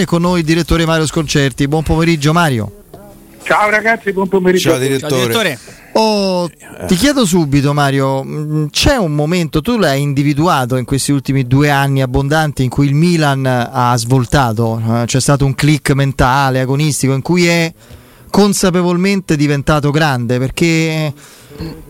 [0.00, 1.66] E con noi il direttore Mario Sconcerti.
[1.66, 2.84] Buon pomeriggio Mario.
[3.42, 4.70] Ciao ragazzi, buon pomeriggio.
[4.70, 5.10] Ciao direttore.
[5.10, 5.58] Ciao, direttore.
[5.94, 6.48] Oh,
[6.86, 11.70] ti chiedo subito Mario, mm, c'è un momento, tu l'hai individuato in questi ultimi due
[11.70, 17.12] anni abbondanti in cui il Milan ha svoltato, eh, c'è stato un click mentale, agonistico,
[17.12, 17.72] in cui è
[18.30, 21.12] consapevolmente diventato grande perché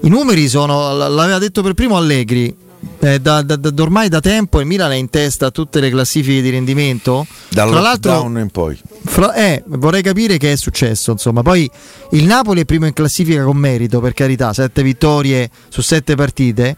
[0.01, 2.57] i numeri sono, l'aveva detto per primo Allegri,
[3.01, 5.91] eh, da, da, da, ormai da tempo il Milan è in testa a tutte le
[5.91, 7.27] classifiche di rendimento.
[7.49, 8.79] Dal Tra l'altro, in poi.
[9.05, 11.13] Fra, eh, vorrei capire che è successo.
[11.13, 11.71] Insomma, poi
[12.13, 16.77] il Napoli è primo in classifica con merito, per carità, sette vittorie su sette partite.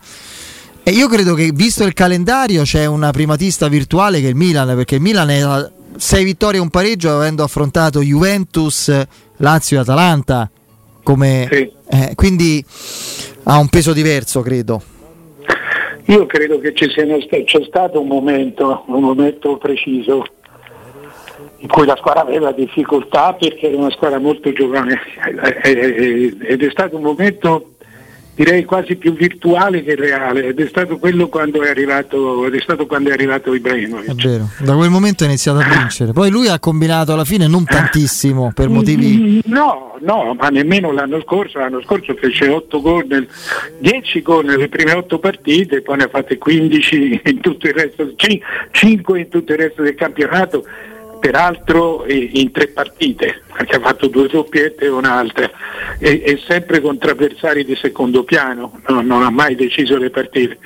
[0.83, 4.75] E io credo che visto il calendario c'è una primatista virtuale che è il Milan,
[4.75, 8.93] perché il Milan è a sei vittorie e un pareggio avendo affrontato Juventus,
[9.37, 10.51] Lazio e Atalanta.
[11.03, 11.71] Come, sì.
[11.89, 12.65] eh, quindi
[13.45, 14.83] ha un peso diverso, credo.
[16.11, 20.25] Io credo che ci sia, c'è stato un momento, un momento preciso
[21.59, 25.01] in cui la squadra aveva difficoltà perché era una squadra molto giovane
[25.63, 27.75] eh, eh, ed è stato un momento
[28.41, 32.61] direi quasi più virtuale che reale ed è stato quello quando è arrivato, ed è
[32.61, 34.09] stato quando è arrivato Ibrahimovic.
[34.09, 36.13] È vero, da quel momento ha iniziato a vincere.
[36.13, 39.43] Poi lui ha combinato alla fine non tantissimo per motivi.
[39.45, 41.59] No, no, ma nemmeno l'anno scorso.
[41.59, 43.29] L'anno scorso fece 8 gol, nel,
[43.79, 48.15] 10 gol nelle prime 8 partite, poi ne ha fatte 15 in tutto il resto,
[48.17, 50.65] 5 in tutto il resto del campionato
[51.21, 55.49] peraltro in tre partite, perché ha fatto due doppiette e un'altra,
[55.99, 60.59] e, e sempre con avversari di secondo piano, no, non ha mai deciso le partite.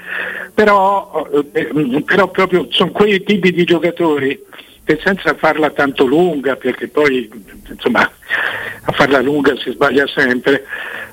[0.54, 4.42] Però, eh, però proprio sono quei tipi di giocatori
[4.84, 7.28] che senza farla tanto lunga, perché poi
[7.68, 8.08] insomma
[8.86, 10.64] a farla lunga si sbaglia sempre,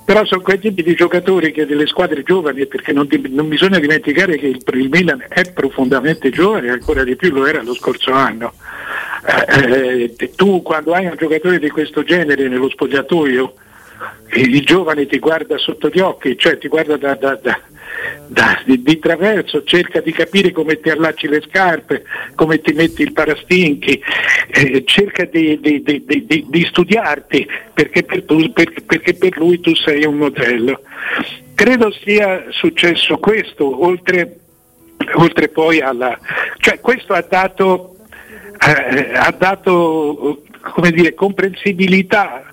[0.05, 4.37] però sono quei tipi di giocatori che delle squadre giovani, perché non, non bisogna dimenticare
[4.37, 8.53] che il, il Milan è profondamente giovane, ancora di più lo era lo scorso anno
[9.23, 13.53] eh, eh, tu quando hai un giocatore di questo genere nello spogliatoio,
[14.33, 17.37] il giovane ti guarda sotto gli occhi, cioè ti guarda da, da,
[18.27, 22.03] da, di, di, traverso, cerca di capire come ti allacci le scarpe,
[22.35, 24.01] come ti metti il parastinchi,
[24.47, 30.05] eh, cerca di, di, di, studiarti perché per, tu, per, perché per lui tu sei
[30.05, 30.81] un modello.
[31.53, 34.39] Credo sia successo questo, oltre,
[35.15, 36.17] oltre poi alla...
[36.57, 37.97] cioè questo ha dato
[38.63, 40.43] eh, ha dato
[40.91, 42.43] dire, comprensibilità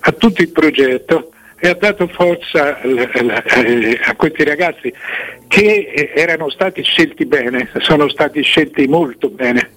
[0.00, 4.92] a tutto il progetto e ha dato forza eh, a questi ragazzi
[5.46, 9.70] che erano stati scelti bene, sono stati scelti molto bene.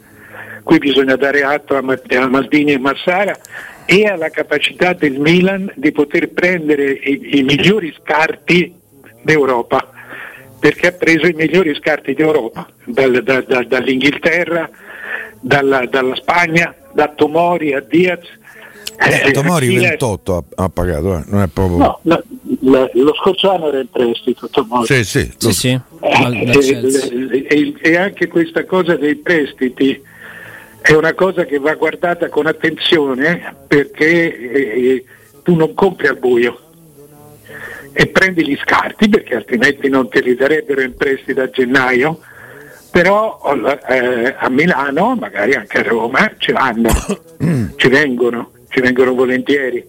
[0.63, 3.37] Qui bisogna dare atto a Maldini e Massara
[3.85, 8.73] e alla capacità del Milan di poter prendere i, i migliori scarti
[9.21, 9.91] d'Europa,
[10.59, 14.67] perché ha preso i migliori scarti d'Europa, dal, da, da, dall'Inghilterra,
[15.45, 18.23] dalla, dalla Spagna, da Tomori a Diaz.
[18.97, 21.23] Eh, eh Tomori 28 ha, ha pagato, eh.
[21.27, 21.77] non è proprio...
[21.77, 22.23] No, no,
[22.61, 24.87] lo, lo scorso anno era in prestito Tomori.
[24.87, 25.31] Sì, sì.
[25.37, 25.79] sì, sì.
[26.01, 30.01] Eh, e, e, anche questa cosa dei prestiti
[30.81, 35.05] è una cosa che va guardata con attenzione perché eh,
[35.43, 36.59] tu non compri al buio
[37.91, 42.19] e prendi gli scarti perché altrimenti non te li darebbero in prestito a gennaio
[42.95, 43.41] però
[43.89, 46.89] eh, a Milano, magari anche a Roma, ci vanno,
[47.75, 49.85] ci vengono, ci vengono volentieri.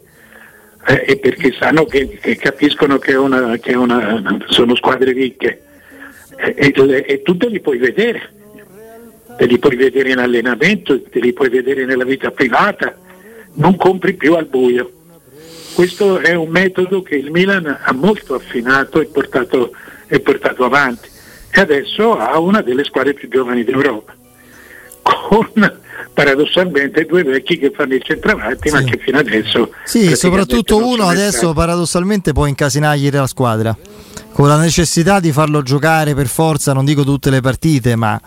[0.89, 5.63] Eh, e perché sanno che, che capiscono che, una, che una, sono squadre ricche.
[6.37, 8.29] E, e, e tu te li puoi vedere,
[9.37, 12.99] te li puoi vedere in allenamento, te li puoi vedere nella vita privata,
[13.53, 14.91] non compri più al buio.
[15.77, 19.71] Questo è un metodo che il Milan ha molto affinato e portato,
[20.09, 21.15] e portato avanti
[21.57, 24.15] e adesso ha una delle squadre più giovani d'Europa,
[25.01, 25.81] con
[26.13, 28.75] paradossalmente due vecchi che fanno il centravanti sì.
[28.75, 29.71] ma che fino adesso...
[29.85, 31.55] Sì, soprattutto uno adesso stati.
[31.55, 33.75] paradossalmente può incasinargli la squadra,
[34.33, 38.21] con la necessità di farlo giocare per forza, non dico tutte le partite, ma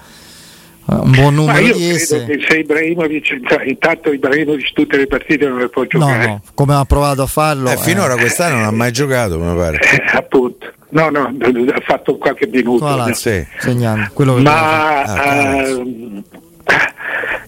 [0.90, 2.26] un buon numero di esse.
[2.26, 6.26] Credo che se Ibrahimovic, intanto Ibrahimovic tutte le partite non le può giocare.
[6.26, 7.70] No, no come ha provato a farlo.
[7.70, 8.18] Eh, finora eh.
[8.18, 9.80] quest'anno non ha mai giocato, mi pare.
[9.80, 10.74] Eh, appunto.
[10.90, 12.86] No, no, ha fatto qualche minuto.
[12.86, 13.14] Voilà, no.
[13.14, 13.46] sì.
[13.60, 16.24] Segnando, quello che Ma ah, uh,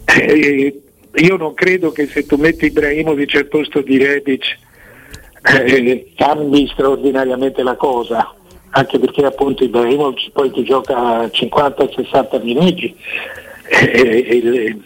[0.05, 0.81] eh,
[1.15, 4.57] io non credo che se tu metti Ibrahimovic al posto di Rebic
[5.41, 8.33] eh, cambi straordinariamente la cosa,
[8.71, 12.95] anche perché appunto Ibrahimovic poi ti gioca 50-60 minuti.
[13.69, 14.77] Eh,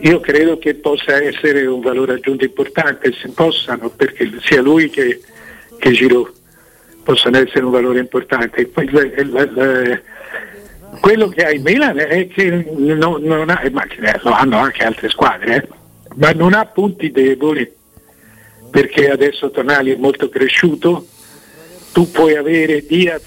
[0.00, 5.20] io credo che possa essere un valore aggiunto importante, se possano, perché sia lui che,
[5.78, 6.30] che Giroud
[7.02, 8.70] possano essere un valore importante.
[11.00, 13.86] Quello che ha il Milan è che non, non ha, ma
[14.22, 15.68] lo hanno anche altre squadre, eh,
[16.16, 17.72] ma non ha punti deboli
[18.70, 21.06] perché adesso Tonali è molto cresciuto,
[21.96, 23.22] tu puoi avere Diaz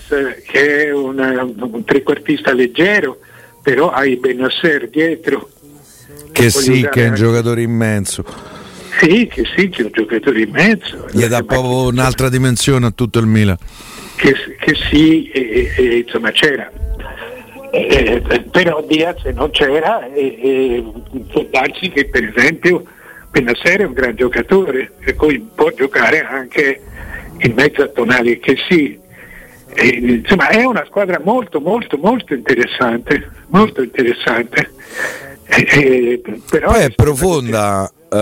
[0.46, 3.18] che è una, un trequartista leggero,
[3.64, 5.50] però hai Benasser dietro.
[6.32, 8.24] Che sì, che è un giocatore immenso.
[9.00, 11.08] Sì, che sì, che è un giocatore immenso.
[11.12, 13.58] Gli dà proprio un'altra dimensione a tutto il Milan.
[14.16, 16.72] Che, che sì, e, e, insomma c'era.
[17.72, 18.22] Eh,
[18.52, 20.84] però Diaz non c'era e,
[21.32, 22.84] può darsi che per esempio
[23.32, 26.82] Benasser è un gran giocatore per cui può giocare anche
[27.40, 28.98] in mezzo a Tonali che sì
[29.74, 34.72] e, insomma è una squadra molto molto molto interessante molto interessante.
[35.46, 38.18] E, però Poi è profonda uh,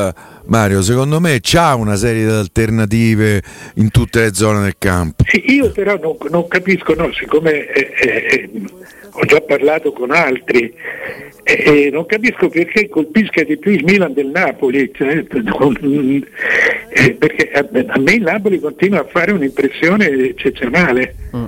[0.46, 3.44] Mario secondo me c'ha una serie di alternative
[3.76, 5.24] in tutte le zone del campo.
[5.28, 8.50] Sì, io però non, non capisco no, siccome eh, eh,
[9.20, 10.72] ho già parlato con altri
[11.44, 15.24] e non capisco perché colpisca di più il Milan del Napoli, cioè,
[16.90, 21.46] eh, perché a, a, me il Napoli continua a fare un'impressione eccezionale, mm.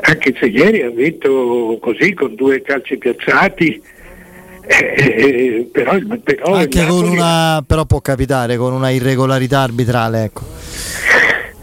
[0.00, 3.82] anche se ieri ha vinto così con due calci piazzati.
[4.64, 7.00] Eh, eh, però, però, anche Napoli...
[7.00, 10.42] con una però può capitare con una irregolarità arbitrale ecco.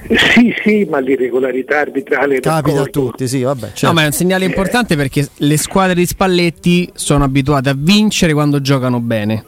[0.09, 3.67] Sì, sì, ma l'irregolarità arbitrale capita a tutti, sì, vabbè.
[3.67, 3.87] Certo.
[3.87, 8.33] No, ma è un segnale importante perché le squadre di Spalletti sono abituate a vincere
[8.33, 9.43] quando giocano bene.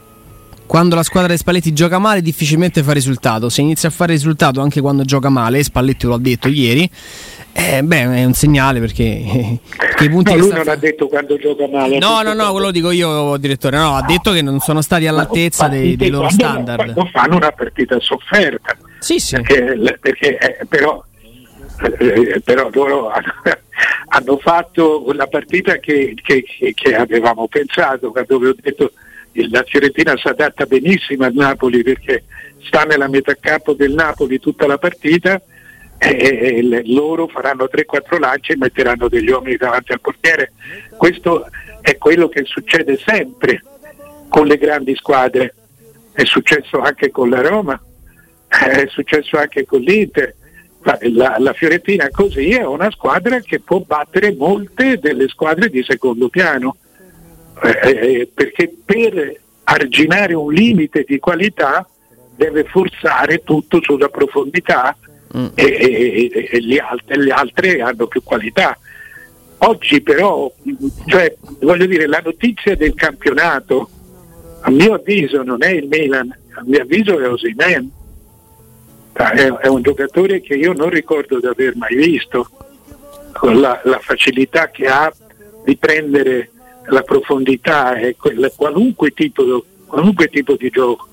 [0.64, 3.48] Quando la squadra di Spalletti gioca male, difficilmente fa risultato.
[3.48, 6.88] Se inizia a fare risultato anche quando gioca male, Spalletti lo ha detto ieri,
[7.52, 10.72] eh, beh, è un segnale perché, perché i punti no, lui non fa...
[10.72, 11.98] ha detto quando gioca male.
[11.98, 13.76] No, no, no, quello dico io, direttore.
[13.76, 16.92] No, ha detto che non sono stati all'altezza dei, dei loro standard.
[16.92, 18.76] Quando fanno una partita sofferta.
[19.02, 19.34] Sì, sì.
[19.34, 21.04] Perché, perché eh, però,
[21.98, 23.32] eh, però, loro hanno,
[24.08, 28.92] hanno, fatto la partita che, che, che, avevamo pensato quando vi ho detto
[29.50, 32.24] la Fiorentina si adatta benissimo al Napoli perché
[32.60, 35.42] sta nella metà campo del Napoli tutta la partita
[35.98, 40.52] e loro faranno 3-4 lanci e metteranno degli uomini davanti al portiere.
[40.96, 41.48] Questo
[41.80, 43.62] è quello che succede sempre
[44.28, 45.54] con le grandi squadre.
[46.12, 47.80] È successo anche con la Roma,
[48.60, 50.34] è successo anche con l'Inter.
[51.12, 56.28] La, la, Fiorentina così è una squadra che può battere molte delle squadre di secondo
[56.28, 56.76] piano,
[57.62, 61.88] eh, eh perché per arginare un limite di qualità
[62.34, 64.96] deve forzare tutto sulla profondità
[65.36, 65.46] mm.
[65.54, 68.76] e, e, e le, altre, le, altre, hanno più qualità.
[69.58, 70.52] Oggi però,
[71.06, 73.88] cioè, voglio dire, la notizia del campionato,
[74.62, 78.00] a mio avviso non è il Milan, a mio avviso è Osimen.
[79.12, 82.48] È, è un giocatore che io non ricordo di aver mai visto,
[83.32, 85.12] con la, la facilità che ha
[85.64, 86.50] di prendere
[86.86, 91.08] la profondità e qualunque tipo, qualunque tipo di gioco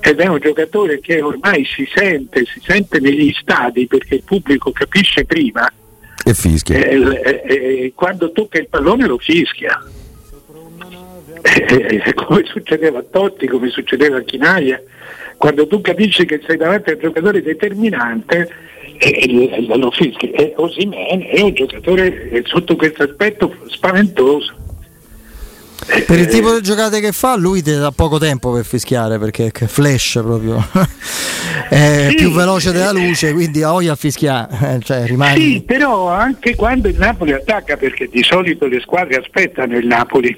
[0.00, 4.70] ed è un giocatore che ormai si sente, si sente negli stadi perché il pubblico
[4.70, 5.66] capisce prima
[6.24, 6.76] e fischia.
[6.76, 9.80] Eh, eh, eh, quando tocca il pallone lo fischia.
[12.14, 14.82] Come succedeva a Totti, come succedeva a Chinaia,
[15.36, 18.48] quando tu capisci che sei davanti a un giocatore determinante
[18.98, 20.30] eh, lo fischia.
[20.32, 24.64] E Osimen è un giocatore sotto questo aspetto spaventoso.
[25.86, 29.52] Per il tipo di giocate che fa, lui ti dà poco tempo per fischiare perché
[29.52, 30.56] è flash proprio.
[31.68, 34.54] è sì, più veloce della luce, quindi ha voglia a fischiare.
[34.76, 35.40] Eh, cioè, rimani...
[35.40, 40.36] Sì, però anche quando il Napoli attacca, perché di solito le squadre aspettano il Napoli.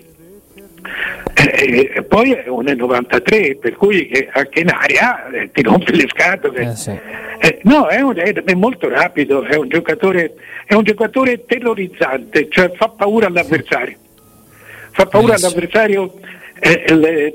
[1.53, 6.07] Eh, eh poi è un 93, per cui anche in aria eh, ti rompe le
[6.09, 6.71] scatole.
[6.71, 6.91] Eh, sì.
[7.41, 12.73] Eh, no, è, un, è, molto rapido, è un, giocatore, è un giocatore terrorizzante, cioè
[12.75, 13.97] fa paura all'avversario
[14.99, 16.19] fa paura all'avversario,
[16.59, 17.35] eh, le,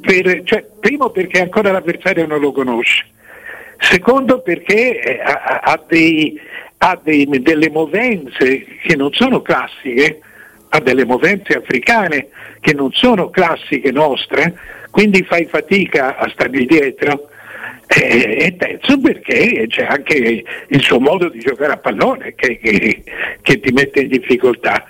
[0.00, 3.04] per, cioè, primo perché ancora l'avversario non lo conosce,
[3.78, 6.40] secondo perché eh, ha, ha, dei,
[6.78, 10.20] ha dei, delle movenze che non sono classiche,
[10.74, 12.28] ha delle movenze africane
[12.60, 14.54] che non sono classiche nostre,
[14.90, 17.28] quindi fai fatica a stargli dietro.
[17.86, 23.02] E terzo perché c'è anche il suo modo di giocare a pallone che, che,
[23.42, 24.86] che ti mette in difficoltà.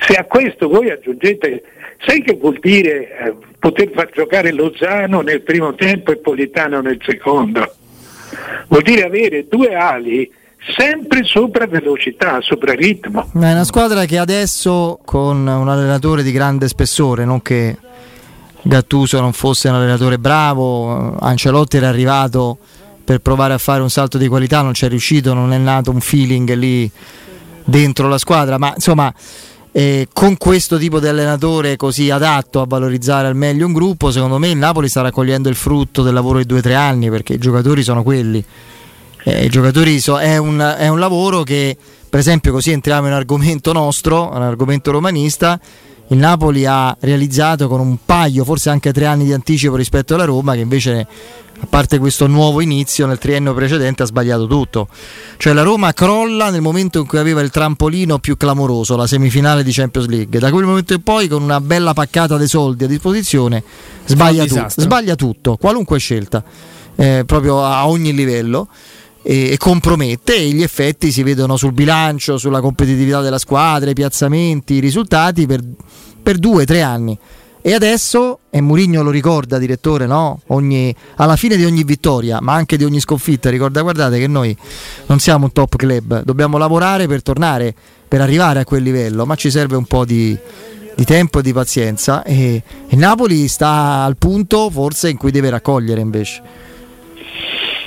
[0.00, 1.62] se a questo voi aggiungete,
[2.04, 6.98] sai che vuol dire eh, poter far giocare Lozano nel primo tempo e Politano nel
[7.04, 7.72] secondo?
[8.66, 10.28] Vuol dire avere due ali
[10.76, 13.30] sempre sopra velocità, sopra ritmo.
[13.32, 17.76] È una squadra che adesso con un allenatore di grande spessore, non che
[18.62, 22.58] Gattuso non fosse un allenatore bravo, Ancelotti era arrivato
[23.04, 25.92] per provare a fare un salto di qualità, non ci è riuscito, non è nato
[25.92, 26.90] un feeling lì
[27.64, 29.12] dentro la squadra, ma insomma
[29.78, 34.38] E con questo tipo di allenatore così adatto a valorizzare al meglio un gruppo, secondo
[34.38, 37.34] me il Napoli sta raccogliendo il frutto del lavoro di due o tre anni perché
[37.34, 38.42] i giocatori sono quelli.
[39.28, 41.76] Eh, I giocatori so, è, un, è un lavoro che,
[42.08, 45.58] per esempio, così entriamo in un argomento nostro, un argomento romanista.
[46.08, 50.26] Il Napoli ha realizzato con un paio, forse anche tre anni di anticipo rispetto alla
[50.26, 51.08] Roma, che invece
[51.58, 54.86] a parte questo nuovo inizio nel triennio precedente ha sbagliato tutto.
[55.36, 59.64] Cioè la Roma crolla nel momento in cui aveva il trampolino più clamoroso, la semifinale
[59.64, 60.38] di Champions League.
[60.38, 63.64] Da quel momento in poi con una bella paccata dei soldi a disposizione
[64.04, 66.44] sbaglia, tu- sbaglia tutto, qualunque scelta,
[66.94, 68.68] eh, proprio a ogni livello.
[69.28, 74.74] E, compromette e gli effetti si vedono sul bilancio, sulla competitività della squadra, i piazzamenti,
[74.74, 75.62] i risultati per,
[76.22, 77.18] per due, tre anni.
[77.60, 80.40] E adesso, e Murigno lo ricorda, direttore, no?
[80.48, 84.56] ogni, alla fine di ogni vittoria, ma anche di ogni sconfitta, ricorda, guardate che noi
[85.06, 87.74] non siamo un top club, dobbiamo lavorare per tornare,
[88.06, 90.38] per arrivare a quel livello, ma ci serve un po' di,
[90.94, 92.22] di tempo e di pazienza.
[92.22, 96.65] E, e Napoli sta al punto forse in cui deve raccogliere invece.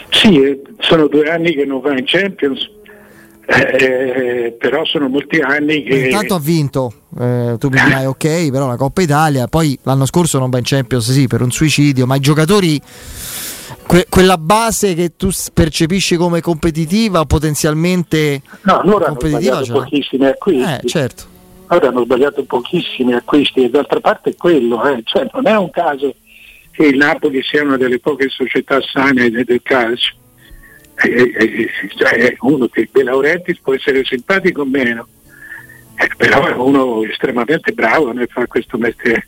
[0.10, 2.70] Sì, eh, sono due anni che non va in Champions,
[3.46, 6.08] eh, però sono molti anni che...
[6.08, 10.40] Intanto ha vinto, eh, tu mi dirai ok, però la Coppa Italia, poi l'anno scorso
[10.40, 12.80] non va in Champions, sì, per un suicidio, ma i giocatori,
[13.88, 19.90] que- quella base che tu percepisci come competitiva o potenzialmente no, loro competitiva, hanno sbagliato
[19.90, 20.72] pochissimi acquisti.
[20.72, 21.24] Eh, certo.
[21.72, 25.02] Ora hanno sbagliato pochissimi acquisti e d'altra parte è quello, eh.
[25.04, 26.14] cioè, non è un caso
[26.80, 30.16] che il Napoli sia una delle poche società sane del calcio
[31.96, 35.08] cioè uno che De Laurentiis può essere simpatico o meno,
[35.96, 39.28] eh, però è uno estremamente bravo nel fare questo mestiere.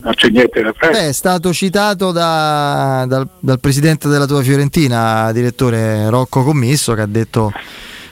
[0.00, 0.92] Non c'è niente da fare.
[0.92, 7.00] Beh, è stato citato da, dal, dal, presidente della tua Fiorentina, direttore Rocco Commisso, che
[7.02, 7.52] ha detto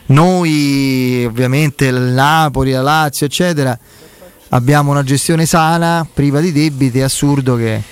[0.06, 3.78] noi ovviamente il Napoli, la Lazio, eccetera,
[4.50, 7.82] abbiamo una gestione sana, priva di debiti, è assurdo che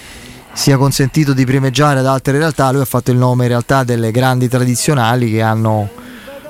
[0.56, 4.10] sia consentito di primeggiare ad altre realtà, lui ha fatto il nome in realtà delle
[4.10, 5.88] grandi tradizionali che hanno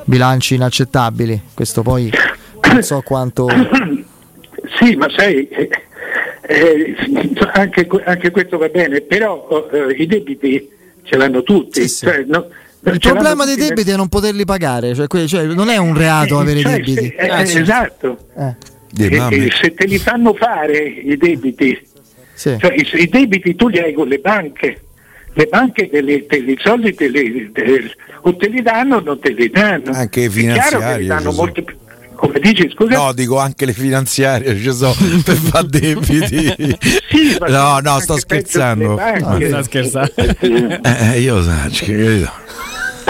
[0.05, 1.43] bilanci inaccettabili.
[1.53, 2.11] Questo poi
[2.73, 3.49] non so quanto...
[4.79, 5.71] Sì, ma sai, eh,
[6.43, 6.97] eh,
[7.55, 10.69] anche, anche, questo va bene, però eh, i debiti
[11.03, 11.83] ce l'hanno tutti.
[11.83, 12.05] Sì, sì.
[12.05, 12.49] Cioè, no,
[12.83, 16.43] il problema dei debiti è non poterli pagare, cioè, cioè, non è un reato eh,
[16.43, 17.15] avere cioè, debiti.
[17.17, 18.19] Se, eh, esatto.
[18.37, 19.51] Eh.
[19.51, 21.95] se te li fanno fare i debiti
[22.37, 22.57] sì.
[22.59, 24.83] Cioè, i, i, debiti tu li hai con le banche,
[25.33, 27.91] le banche te li, te li soldi te li, te,
[28.21, 29.93] o te li danno o non te li danno.
[29.93, 31.07] Anche i finanziari.
[31.07, 31.75] danno molto più.
[32.15, 32.97] Come dici, scusa?
[32.97, 36.55] No, dico anche le finanziarie, ci so, per fare debiti.
[37.09, 38.97] sì, no, no, sto scherzando.
[38.97, 40.13] No, sto scherzando.
[40.83, 41.51] eh, io so,
[41.85, 42.33] credo.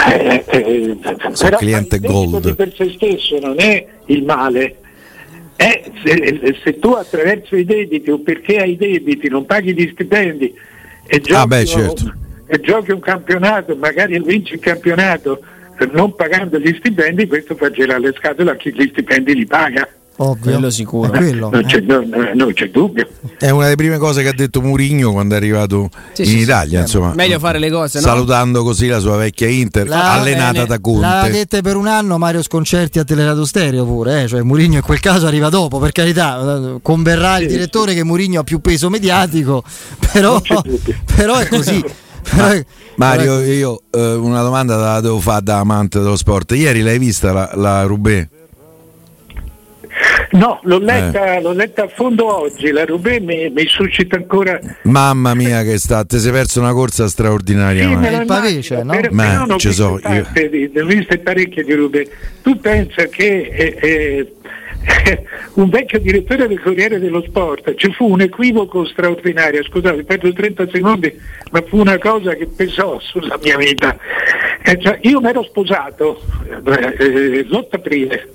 [0.09, 0.97] Eh, eh,
[1.33, 4.75] sono cliente gold per se stesso non è il male
[5.57, 10.53] eh, se, se, tu attraverso i debiti o perché hai debiti non paghi gli stipendi
[11.05, 12.13] e giochi, ah beh, certo.
[12.45, 15.41] e giochi un campionato, magari vinci il campionato
[15.91, 19.87] non pagando gli stipendi, questo fa girare le scatole a chi gli stipendi li paga.
[20.19, 20.51] Ovvio.
[20.51, 21.09] Quello sicuro.
[21.09, 23.07] Quello, non, c'è, non, non, c'è, dubbio.
[23.37, 26.37] È una delle prime cose che ha detto Murigno quando è arrivato sì, in sì,
[26.39, 26.79] Italia.
[26.79, 26.83] Sì.
[26.85, 27.99] Insomma, Meglio fare le cose.
[27.99, 30.65] Salutando così la sua vecchia Inter, la, allenata bene.
[30.65, 31.01] da Conte.
[31.01, 34.23] L'ha dette per un anno Mario Sconcerti a Telerato Stereo pure.
[34.23, 34.27] Eh?
[34.27, 36.79] Cioè, Murigno in quel caso arriva dopo, per carità.
[36.81, 39.63] Converrà il direttore che Murigno ha più peso mediatico,
[40.11, 40.41] però,
[41.15, 41.83] però è così.
[42.33, 42.59] Ma,
[42.95, 46.51] Mario, io eh, una domanda la devo fare da amante dello sport.
[46.53, 48.29] Ieri l'hai vista la, la Rubé?
[50.31, 51.41] No, l'ho letta, eh.
[51.41, 54.59] l'ho letta, a fondo oggi, la Rubé mi, mi, suscita ancora...
[54.83, 57.87] Mamma mia che sta, ti sei perso una corsa straordinaria.
[57.87, 58.91] Sì, ma il Pavese, no?
[58.91, 60.27] Per, ma non ci so, io...
[60.33, 62.07] di, ho viste parecchie di Rubé.
[62.41, 64.33] Tu pensa che eh, eh,
[65.55, 70.67] un vecchio direttore del Corriere dello Sport, ci fu un equivoco straordinario, scusate, perdo 30
[70.71, 71.19] secondi,
[71.51, 73.97] ma fu una cosa che pesò sulla mia vita.
[74.63, 76.21] Eh, cioè, io mi ero sposato
[76.65, 78.29] eh, eh l'8 aprile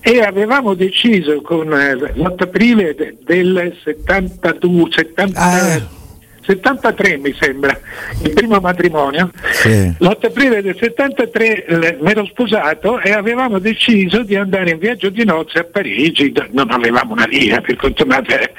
[0.00, 5.98] e avevamo deciso con eh, l'8 aprile de, del 72, 70, ah.
[6.42, 7.78] 73 mi sembra,
[8.22, 9.30] il primo matrimonio.
[9.52, 9.94] Sì.
[9.98, 15.10] L'8 aprile del 73 eh, mi ero sposato e avevamo deciso di andare in viaggio
[15.10, 18.52] di nozze a Parigi, non avevamo una via per continuare.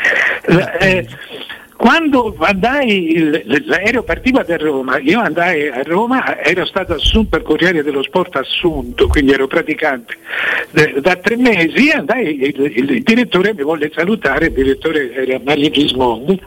[0.45, 1.07] Eh, eh
[1.81, 7.81] quando andai, l'aereo partiva da Roma, io andai a Roma, ero stato assunto al Corriere
[7.81, 10.13] dello Sport assunto, quindi ero praticante.
[11.01, 16.39] Da tre mesi andai, il, il direttore mi volle salutare, il direttore era Mario Gismondi.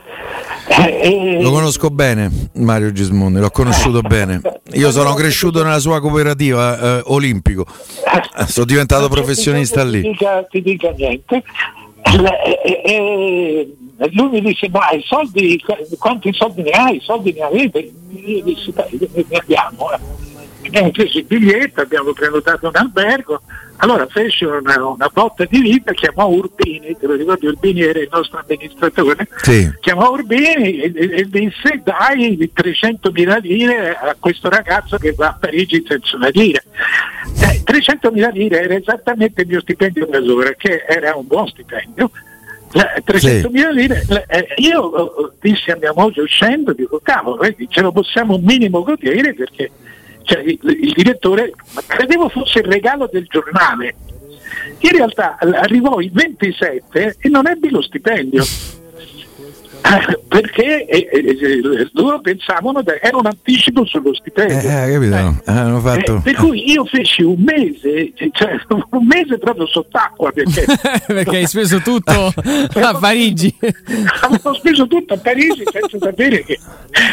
[0.69, 4.41] Eh, lo conosco bene Mario Gismondi, l'ho conosciuto bene.
[4.75, 7.67] Io sono cresciuto nella sua cooperativa eh, olimpico,
[8.47, 10.01] sono diventato professionista lì.
[10.01, 11.43] Ti dica, ti dica niente.
[12.63, 13.75] e, e,
[14.13, 15.63] lui mi disse ma i soldi,
[15.99, 16.97] quanti soldi ne hai?
[16.97, 17.93] I soldi ne avete?
[18.11, 19.93] Io dissi ne abbiamo.
[19.93, 20.33] Eh
[20.67, 23.43] abbiamo preso il biglietto, abbiamo prenotato un albergo,
[23.77, 28.09] allora fece una, una botta di vita, chiamò Urbini, te lo ricordi Urbini era il
[28.11, 29.71] nostro amministratore, sì.
[29.81, 35.85] chiamò Urbini e, e, disse dai 300.000 lire a questo ragazzo che va a Parigi
[35.87, 36.61] senza una lira.
[36.61, 42.11] Eh, 300.000 lire era esattamente il mio stipendio da ora, che era un buon stipendio.
[42.75, 43.73] 300.000 sì.
[43.73, 48.43] lire, eh, io eh, dissi a mia moglie uscendo, dico cavolo, ce lo possiamo un
[48.43, 49.71] minimo godere perché
[50.23, 51.53] cioè, il, il direttore,
[51.87, 53.95] credevo fosse il regalo del giornale.
[54.79, 58.45] In realtà arrivò il 27 e non ebbi lo stipendio.
[59.95, 64.57] Eh, perché eh, eh, loro pensavano che era un anticipo sullo stipendio.
[64.59, 65.43] Eh, capito?
[65.45, 66.21] Eh, fatto...
[66.25, 68.59] per cui io feci un mese, cioè
[68.91, 70.65] un mese proprio sott'acqua perché,
[71.07, 73.55] perché hai speso tutto a Parigi.
[74.23, 76.59] Avevo speso tutto a Parigi senza sapere che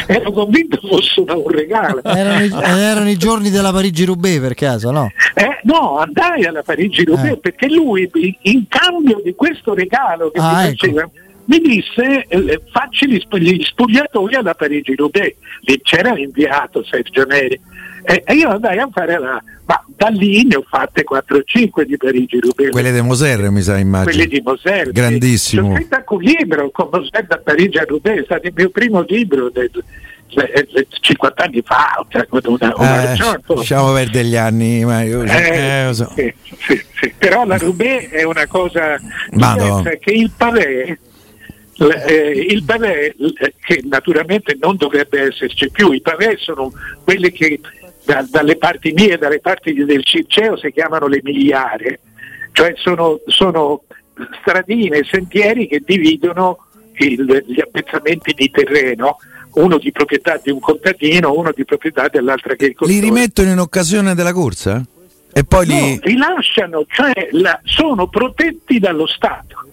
[0.06, 2.02] ero convinto fosse un regalo.
[2.02, 5.12] Erano i, erano i giorni della Parigi-Roubaix per caso, no?
[5.64, 8.10] no, andai alla Parigi-Roubaix perché lui
[8.42, 11.10] in cambio di questo regalo che ah, mi ecco.
[11.46, 17.60] Mi disse eh, facci gli, gli spogliatoi alla Parigi Roubaix, lì c'era inviato Sergio Neri
[18.04, 21.96] e, e io andai a fare la ma da lì ne ho fatte 4-5 di
[21.96, 22.70] Parigi Roubaix.
[22.70, 24.10] Quelle di Moser mi sa immagino.
[24.10, 24.90] Quelle di Moser.
[24.90, 25.70] Grandissimo.
[25.70, 28.70] Ho scritto anche un libro con Moser da Parigi a Roubaix, è stato il mio
[28.70, 29.70] primo libro del,
[31.00, 35.22] 50 anni fa, una, una eh, lasciamo perdere gli anni, Mario.
[35.22, 36.10] Eh, eh, so.
[36.16, 37.14] sì, sì, sì.
[37.18, 38.98] Però la Roubaix è una cosa
[39.30, 40.98] diversa che il eh,
[41.86, 46.72] il pavé, eh, che naturalmente non dovrebbe esserci più, i pavé sono
[47.02, 47.60] quelli che
[48.04, 52.00] da, dalle parti mie, dalle parti del Circeo si chiamano le miliare,
[52.52, 53.82] cioè sono, sono
[54.40, 56.66] stradine, sentieri che dividono
[56.98, 59.16] il, gli appezzamenti di terreno
[59.54, 62.90] uno di proprietà di un contadino, uno di proprietà dell'altra agricoltura.
[62.90, 64.82] Li rimettono in occasione della corsa?
[65.30, 66.00] E poi no, li...
[66.02, 69.66] rilasciano, cioè la, sono protetti dallo Stato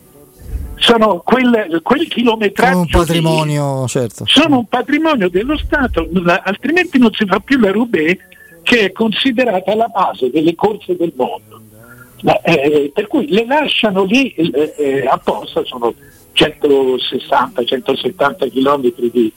[0.79, 4.23] sono quel, quel chilometraggio sono un patrimonio, di, certo.
[4.25, 6.09] sono un patrimonio dello Stato,
[6.43, 8.17] altrimenti non si fa più la Roubaix
[8.63, 11.61] che è considerata la base delle corse del mondo.
[12.43, 15.93] Eh, per cui le lasciano lì eh, eh apposta, sono
[16.35, 19.31] 160-170 km di,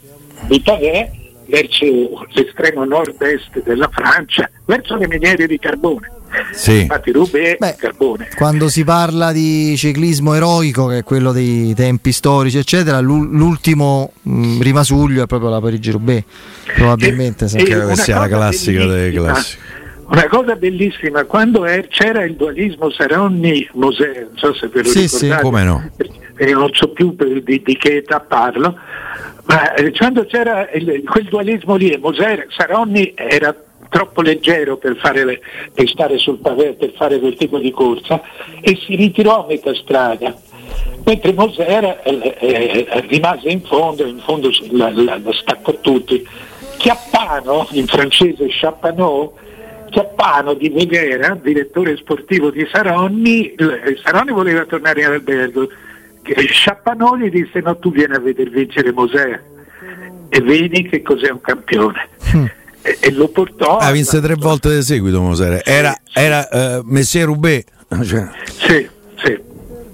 [0.47, 1.13] di pavé
[1.47, 6.11] verso l'estremo nord-est della Francia, verso le miniere di carbone
[6.53, 6.83] sì.
[6.83, 8.29] Infatti Rubè Beh, carbone.
[8.37, 14.33] Quando si parla di ciclismo eroico, che è quello dei tempi storici, eccetera, l'ultimo mh,
[14.33, 16.23] mm, rimasuglio è proprio la Parigi-Roubaix.
[16.75, 19.71] Probabilmente e, credo che sia la classica delle classiche.
[20.07, 25.01] Una cosa bellissima, quando è, c'era il dualismo Saronni-Mosè, non so se ve lo sì,
[25.03, 25.43] ricordate, sì.
[25.43, 25.91] come no?
[25.97, 28.77] perché non so più di, di che età parlo,
[29.47, 33.55] ma eh, quando c'era il, quel dualismo lì, Moser, Saronni era
[33.93, 35.41] troppo leggero per, le,
[35.73, 38.23] per stare sul pavé, per fare quel tipo di corsa
[38.63, 40.35] e si ritirò a metà strada
[41.05, 46.27] mentre Moser eh, eh, rimase in fondo, in fondo la, la, la staccò tutti.
[46.79, 49.33] Chiappano, in francese Chappanot,
[49.91, 53.55] Chiappano di Voghera, direttore sportivo di Saronni,
[54.03, 55.69] Saronni voleva tornare in albergo,
[56.23, 59.43] Chappanot gli disse no tu vieni a vedere vincere Moser
[60.31, 62.09] e vedi che cos'è un campione.
[62.35, 63.79] Mm e, e lo portò.
[63.79, 65.63] Ah, vinse tre volte di seguito Mosere.
[65.65, 66.19] Era, sì.
[66.19, 67.65] era uh, Messier Roubaix.
[68.05, 68.29] Cioè.
[68.59, 68.89] Sì,
[69.23, 69.51] sì.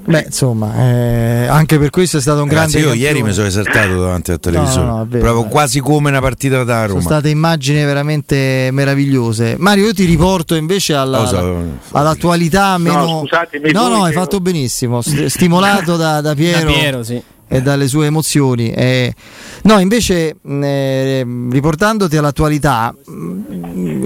[0.08, 2.96] Beh, insomma, eh, anche per questo è stato un Ragazzi, grande.
[2.96, 5.52] Io ieri mi sono esaltato davanti alla televisione, no, no, vero, proprio vero.
[5.52, 7.00] quasi come una partita da Roma.
[7.00, 9.56] Sono state immagini veramente meravigliose.
[9.58, 13.04] Mario, io ti riporto invece alla, so, all'attualità meno.
[13.04, 15.02] No, scusatemi, no, no, hai fatto benissimo.
[15.02, 16.64] Stimolato da, da Piero.
[16.64, 18.70] Da Piero sì e dalle sue emozioni.
[18.70, 19.14] Eh,
[19.62, 22.94] no, invece, eh, riportandoti all'attualità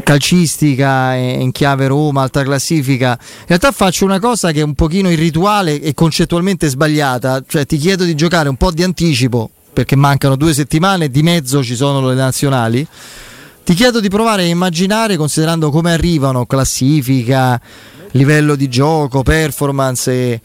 [0.02, 5.10] calcistica in chiave Roma, alta classifica, in realtà faccio una cosa che è un pochino
[5.10, 10.36] irrituale e concettualmente sbagliata, cioè ti chiedo di giocare un po' di anticipo, perché mancano
[10.36, 12.86] due settimane, di mezzo ci sono le nazionali.
[13.64, 17.60] Ti chiedo di provare a immaginare, considerando come arrivano classifica,
[18.12, 20.40] livello di gioco, performance e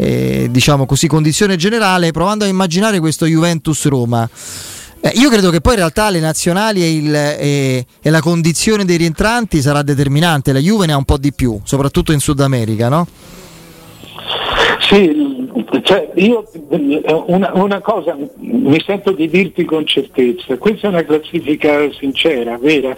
[0.00, 4.28] eh, diciamo così, condizione generale, provando a immaginare questo Juventus Roma.
[5.02, 8.86] Eh, io credo che poi in realtà le nazionali e, il, e, e, la condizione
[8.86, 10.52] dei rientranti sarà determinante.
[10.52, 13.06] La Juve ne ha un po' di più, soprattutto in Sud America, no?
[14.88, 15.48] Sì,
[15.82, 16.50] cioè io
[17.26, 22.96] una, una, cosa mi sento di dirti con certezza, questa è una classifica sincera, vera.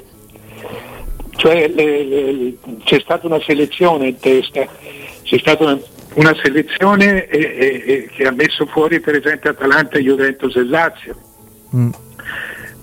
[1.35, 4.65] Cioè le, le, c'è stata una selezione in testa,
[5.23, 5.79] c'è stata una
[6.15, 11.17] una selezione eh, eh, eh, che ha messo fuori per esempio Atalanta, Juventus e Lazio.
[11.75, 11.91] Mm.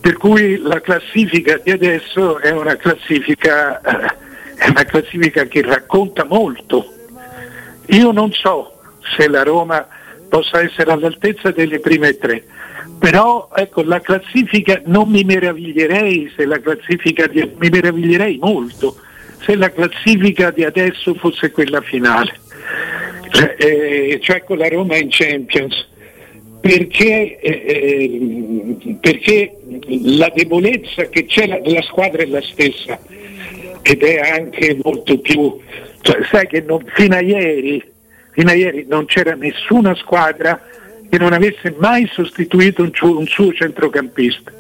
[0.02, 4.16] Per cui la classifica di adesso è una classifica, eh,
[4.56, 6.94] è una classifica che racconta molto.
[7.88, 8.80] Io non so
[9.18, 9.88] se la Roma
[10.30, 12.44] possa essere all'altezza delle prime tre,
[12.98, 18.96] però ecco, la classifica non mi meraviglierei se la classifica di, mi meraviglierei molto
[19.44, 22.40] se la classifica di adesso fosse quella finale,
[23.58, 25.88] eh, cioè con la Roma in Champions.
[26.62, 29.56] Perché, eh, eh, perché,
[29.88, 33.00] la debolezza che c'è la, la, squadra è la stessa
[33.82, 35.58] ed è anche molto più
[36.02, 37.84] cioè, sai che non, fino, a ieri,
[38.32, 40.62] fino a ieri non c'era nessuna squadra
[41.10, 44.52] che non avesse mai sostituito un, un suo centrocampista.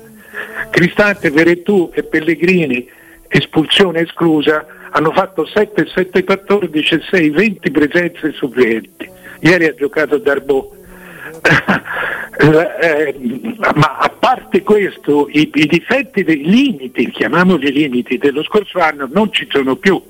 [0.69, 2.87] Cristante, Veretù e Pellegrini,
[3.27, 9.09] espulsione esclusa, hanno fatto 7, 7, 14, 6, 20 presenze supplenti.
[9.41, 10.75] Ieri ha giocato Darbo.
[12.81, 13.15] eh,
[13.75, 19.31] ma a parte questo, i, i difetti dei limiti, chiamiamoli limiti, dello scorso anno non
[19.31, 20.01] ci sono più.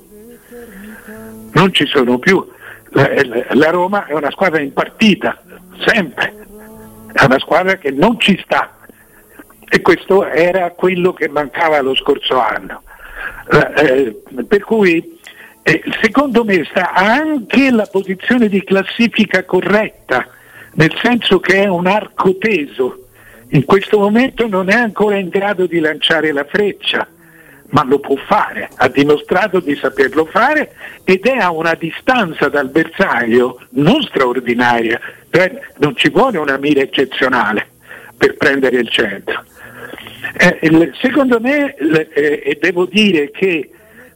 [1.52, 2.44] Non ci sono più.
[2.90, 3.08] La,
[3.50, 5.40] la Roma è una squadra in partita,
[5.84, 6.46] sempre.
[7.12, 8.76] È una squadra che non ci sta.
[9.68, 12.82] E questo era quello che mancava lo scorso anno.
[13.76, 15.18] Eh, per cui
[15.62, 20.26] eh, secondo me sta anche la posizione di classifica corretta,
[20.74, 23.06] nel senso che è un arco teso.
[23.52, 27.06] In questo momento non è ancora in grado di lanciare la freccia
[27.70, 30.72] ma lo può fare, ha dimostrato di saperlo fare
[31.04, 36.80] ed è a una distanza dal bersaglio non straordinaria, cioè non ci vuole una mira
[36.80, 37.68] eccezionale
[38.16, 39.44] per prendere il centro.
[40.42, 43.68] Eh, secondo me, eh, devo dire che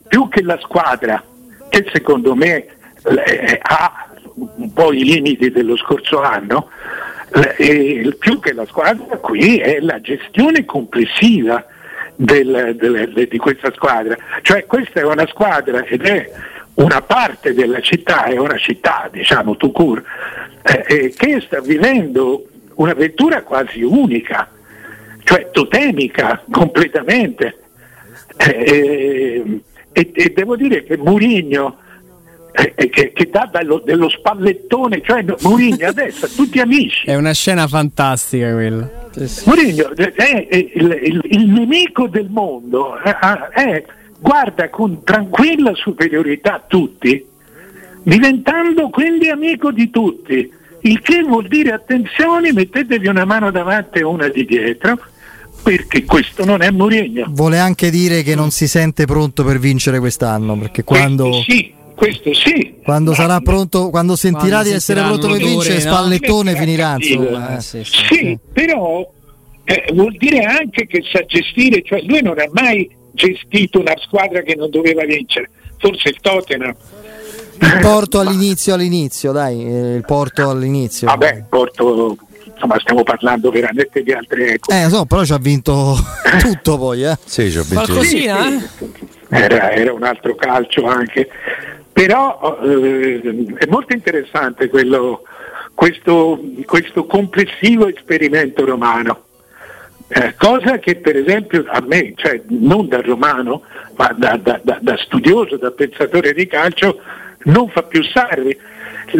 [0.08, 1.22] più che la squadra,
[1.68, 2.64] che secondo me
[3.26, 6.70] eh, ha un po' i limiti dello scorso anno,
[8.18, 11.66] più che la squadra qui è la gestione complessiva
[12.16, 14.16] del, del, di questa squadra.
[14.40, 16.30] Cioè questa è una squadra ed è
[16.74, 20.02] una parte della città, è una città, diciamo, Tucur,
[20.62, 24.48] eh, eh, che sta vivendo un'avventura quasi unica,
[25.24, 27.58] cioè totemica completamente.
[28.36, 29.60] Eh,
[29.92, 31.78] e, e, devo dire che Murigno
[32.52, 37.06] eh, che, che, dà dello, dello spallettone, cioè Murigno adesso, tutti amici.
[37.06, 39.02] È una scena fantastica quella.
[39.46, 43.84] Murigno è il, il, il, nemico del mondo, è, è,
[44.18, 47.24] guarda con tranquilla superiorità tutti,
[48.02, 54.04] diventando quindi amico di tutti, il che vuol dire attenzione, mettetevi una mano davanti e
[54.04, 54.98] una di dietro,
[55.64, 57.24] perché questo non è Mourinho.
[57.30, 61.30] Vuole anche dire che non si sente pronto per vincere quest'anno, perché quando...
[61.30, 62.74] Questo sì, questo sì.
[62.84, 63.16] Quando ma...
[63.16, 65.80] sarà pronto, quando sentirà quando di essere pronto per vincere, no?
[65.80, 66.96] spallettone finirà.
[66.98, 67.56] Insomma.
[67.56, 69.10] Eh, sì, sì, sì, sì, però
[69.64, 74.42] eh, vuol dire anche che sa gestire, cioè lui non ha mai gestito una squadra
[74.42, 75.48] che non doveva vincere,
[75.78, 76.74] forse il Tottenham.
[77.58, 81.06] Il Porto all'inizio, all'inizio, dai, eh, il Porto all'inizio.
[81.06, 82.16] Vabbè, il Porto
[82.54, 84.84] insomma stiamo parlando veramente di altre cose.
[84.84, 85.96] Eh, so, però ci ha vinto
[86.40, 87.16] tutto poi, eh.
[87.24, 88.62] Sì, ci ha vinto Qualcosina, eh?
[89.28, 91.28] Era, era, un altro calcio anche.
[91.92, 95.22] Però eh, è molto interessante quello,
[95.74, 99.22] questo, questo, complessivo esperimento romano.
[100.08, 103.62] Eh, cosa che per esempio a me, cioè non da romano,
[103.96, 107.00] ma da, da, da, da studioso, da pensatore di calcio,
[107.44, 108.56] non fa più Sarri.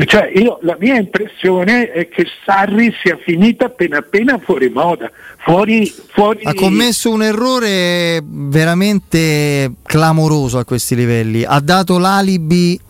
[0.07, 5.11] Cioè, io, la mia impressione è che Sarri sia finita appena appena fuori moda.
[5.39, 6.41] Fuori, fuori...
[6.45, 11.45] Ha commesso un errore veramente clamoroso a questi livelli.
[11.45, 12.81] Ha dato l'alibi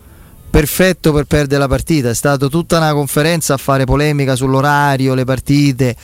[0.49, 2.09] perfetto per perdere la partita.
[2.09, 5.95] È stata tutta una conferenza a fare polemica sull'orario, le partite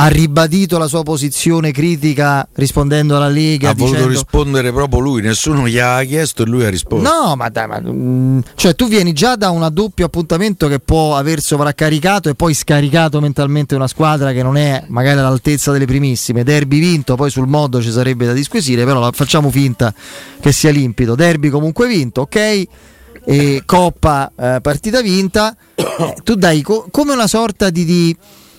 [0.00, 3.70] ha ribadito la sua posizione critica rispondendo alla Lega.
[3.70, 3.96] Ha dicendo...
[3.96, 7.08] voluto rispondere proprio lui, nessuno gli ha chiesto e lui ha risposto.
[7.08, 11.16] No, ma dai, ma, mm, cioè, tu vieni già da un doppio appuntamento che può
[11.16, 16.44] aver sovraccaricato e poi scaricato mentalmente una squadra che non è magari all'altezza delle primissime.
[16.44, 19.92] Derby vinto, poi sul modo ci sarebbe da disquisire, però facciamo finta
[20.40, 21.16] che sia limpido.
[21.16, 22.66] Derby comunque vinto, ok?
[23.24, 25.56] E Coppa eh, partita vinta.
[26.22, 28.16] Tu dai co- come una sorta di, di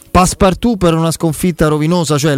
[0.10, 2.38] passepartout per una sconfitta rovinosa, cioè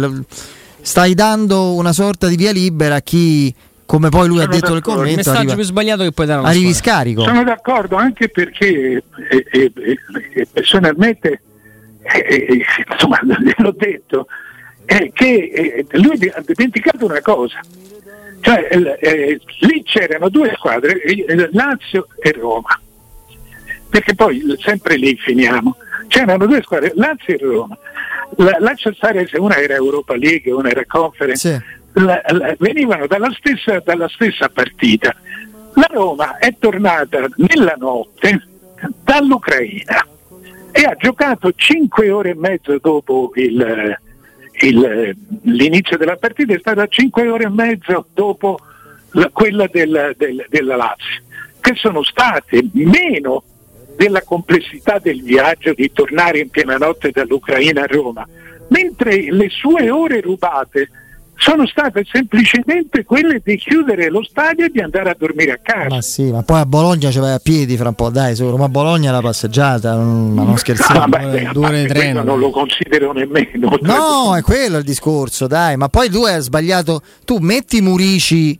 [0.80, 3.54] stai dando una sorta di via libera a chi
[3.92, 6.26] come poi lui Sono ha detto nel commento il messaggio arriva, più sbagliato che puoi
[6.26, 7.24] dare arrivi scarico.
[7.24, 11.42] Sono d'accordo anche perché eh, eh, eh, personalmente
[12.88, 13.20] insomma
[13.58, 14.26] l'ho detto
[14.86, 17.60] è che lui ha dimenticato una cosa.
[18.40, 18.68] Cioè
[19.60, 20.98] lì c'erano due squadre
[21.52, 22.80] Lazio e Roma.
[23.90, 25.76] Perché poi sempre lì finiamo.
[26.12, 27.78] C'erano due squadre, Lazio e Roma.
[28.36, 31.54] La, lascia stare se una era Europa League e una era Conference,
[31.94, 32.00] sì.
[32.04, 35.16] la, la, venivano dalla stessa, dalla stessa partita.
[35.72, 38.46] La Roma è tornata nella notte
[39.02, 40.06] dall'Ucraina
[40.70, 43.98] e ha giocato 5 ore e mezzo dopo il,
[44.60, 48.58] il, l'inizio della partita, è stata 5 ore e mezzo dopo
[49.12, 51.22] la, quella del, del, della Lazio,
[51.58, 53.44] che sono state meno
[53.96, 58.26] della complessità del viaggio di tornare in piena notte dall'Ucraina a Roma,
[58.68, 60.88] mentre le sue ore rubate
[61.42, 65.88] sono state semplicemente quelle di chiudere lo stadio e di andare a dormire a casa.
[65.88, 68.48] Ma sì, ma poi a Bologna ci vai a piedi fra un po', dai, su
[68.48, 71.00] Roma Bologna la passeggiata, ma non scherziamo.
[71.00, 72.22] Ah, beh, due ore di treno.
[72.22, 73.76] Non lo considero nemmeno.
[73.80, 77.02] No, è quello il discorso, dai, ma poi lui ha sbagliato.
[77.24, 78.56] Tu metti Murici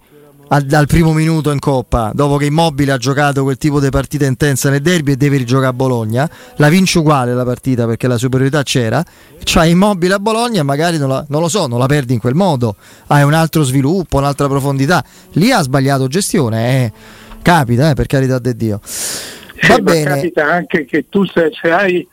[0.53, 4.27] al, dal primo minuto in Coppa, dopo che Immobile ha giocato quel tipo di partita
[4.27, 8.19] intensa nel derby e deve rigiocare a Bologna, la vince uguale la partita perché la
[8.19, 9.03] superiorità c'era,
[9.43, 12.21] c'hai Immobile a Bologna e magari non, la, non lo so, non la perdi in
[12.21, 16.93] quel modo, hai un altro sviluppo, un'altra profondità, lì ha sbagliato gestione, eh.
[17.41, 18.81] capita eh, per carità di Dio.
[18.83, 20.05] Va sì, bene.
[20.05, 22.07] capita anche che tu se, se hai,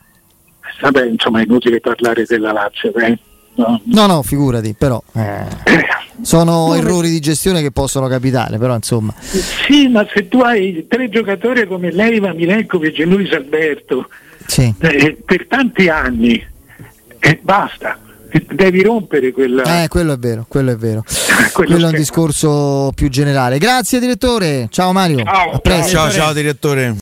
[0.80, 3.18] vabbè insomma è inutile parlare della Lazio, eh?
[3.56, 3.82] no?
[3.84, 5.02] no, no, figurati, però...
[5.12, 5.44] Eh.
[6.22, 9.14] Sono no, errori di gestione che possono capitare, però insomma.
[9.20, 14.08] Sì, ma se tu hai tre giocatori come Leiva, Milenkovic e Luis Alberto
[14.46, 14.72] sì.
[14.78, 16.44] eh, per tanti anni,
[17.18, 17.98] eh, basta.
[18.52, 19.82] Devi rompere quella.
[19.82, 21.02] Eh, quello è vero, quello è vero.
[21.52, 23.58] quello, quello è un discorso più generale.
[23.58, 24.68] Grazie direttore.
[24.70, 25.24] Ciao Mario.
[25.24, 26.94] Ciao, ciao, ciao direttore.